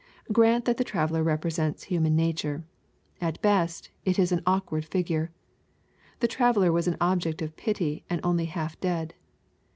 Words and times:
Grant 0.31 0.65
that 0.65 0.77
the 0.77 0.83
traveller 0.83 1.21
represents 1.21 1.83
human 1.83 2.15
nature. 2.15 2.63
At 3.21 3.39
best, 3.43 3.91
it 4.03 4.17
is 4.17 4.31
an 4.31 4.41
awk 4.47 4.71
ward 4.71 4.83
figure. 4.83 5.29
The 6.21 6.27
traveller 6.27 6.71
was 6.71 6.87
an 6.87 6.97
object 6.99 7.39
of 7.43 7.55
pity, 7.55 8.03
and 8.09 8.19
only 8.23 8.45
half 8.45 8.79
dead. 8.79 9.13